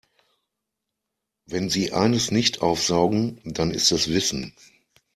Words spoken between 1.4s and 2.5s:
Wenn sie eines